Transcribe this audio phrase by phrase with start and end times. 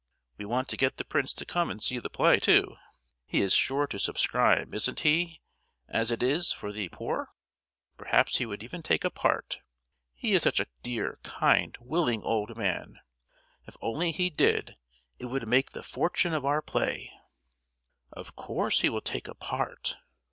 [0.35, 2.75] We want to get the prince to come and see the play, too!
[3.27, 7.29] He is sure to subscribe, isn't he—as it is for the poor?
[7.99, 9.59] Perhaps he would even take a part;
[10.15, 12.95] he is such a dear, kind, willing old man.
[13.67, 14.75] If only he did,
[15.19, 17.11] it would make the fortune of our play!"
[18.11, 19.97] "Of course he will take a part!